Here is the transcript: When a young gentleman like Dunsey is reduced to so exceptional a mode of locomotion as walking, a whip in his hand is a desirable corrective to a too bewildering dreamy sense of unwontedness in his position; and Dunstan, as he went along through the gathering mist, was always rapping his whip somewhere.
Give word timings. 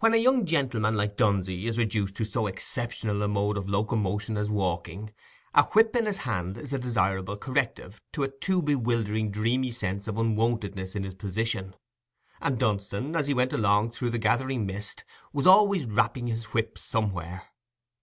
When 0.00 0.12
a 0.12 0.18
young 0.18 0.44
gentleman 0.44 0.94
like 0.94 1.16
Dunsey 1.16 1.66
is 1.66 1.78
reduced 1.78 2.14
to 2.16 2.24
so 2.26 2.46
exceptional 2.46 3.22
a 3.22 3.28
mode 3.28 3.56
of 3.56 3.66
locomotion 3.66 4.36
as 4.36 4.50
walking, 4.50 5.14
a 5.54 5.62
whip 5.64 5.96
in 5.96 6.04
his 6.04 6.18
hand 6.18 6.58
is 6.58 6.74
a 6.74 6.78
desirable 6.78 7.38
corrective 7.38 7.98
to 8.12 8.24
a 8.24 8.28
too 8.28 8.60
bewildering 8.60 9.30
dreamy 9.30 9.70
sense 9.70 10.06
of 10.06 10.18
unwontedness 10.18 10.94
in 10.94 11.02
his 11.02 11.14
position; 11.14 11.74
and 12.42 12.58
Dunstan, 12.58 13.16
as 13.16 13.26
he 13.26 13.32
went 13.32 13.54
along 13.54 13.92
through 13.92 14.10
the 14.10 14.18
gathering 14.18 14.66
mist, 14.66 15.04
was 15.32 15.46
always 15.46 15.86
rapping 15.86 16.26
his 16.26 16.44
whip 16.52 16.76
somewhere. 16.76 17.44